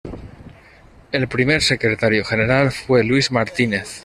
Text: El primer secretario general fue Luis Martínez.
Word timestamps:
El 1.11 1.27
primer 1.27 1.61
secretario 1.61 2.25
general 2.25 2.71
fue 2.71 3.03
Luis 3.03 3.29
Martínez. 3.31 3.99